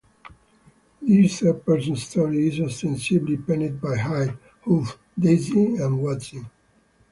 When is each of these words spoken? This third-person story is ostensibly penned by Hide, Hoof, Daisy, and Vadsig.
This 0.99 1.41
third-person 1.41 1.95
story 1.95 2.47
is 2.47 2.59
ostensibly 2.59 3.37
penned 3.37 3.79
by 3.79 3.97
Hide, 3.99 4.35
Hoof, 4.63 4.97
Daisy, 5.19 5.75
and 5.75 5.99
Vadsig. 6.01 6.47